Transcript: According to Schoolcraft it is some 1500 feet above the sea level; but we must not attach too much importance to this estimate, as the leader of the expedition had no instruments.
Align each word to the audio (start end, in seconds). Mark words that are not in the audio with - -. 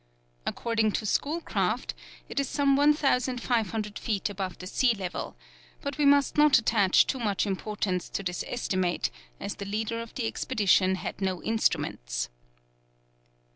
According 0.47 0.93
to 0.93 1.05
Schoolcraft 1.05 1.93
it 2.27 2.39
is 2.39 2.49
some 2.49 2.75
1500 2.75 3.99
feet 3.99 4.31
above 4.31 4.57
the 4.57 4.65
sea 4.65 4.95
level; 4.97 5.35
but 5.83 5.99
we 5.99 6.05
must 6.07 6.37
not 6.39 6.57
attach 6.57 7.05
too 7.05 7.19
much 7.19 7.45
importance 7.45 8.09
to 8.09 8.23
this 8.23 8.43
estimate, 8.47 9.11
as 9.39 9.57
the 9.57 9.65
leader 9.65 10.01
of 10.01 10.15
the 10.15 10.25
expedition 10.25 10.95
had 10.95 11.21
no 11.21 11.43
instruments. 11.43 12.29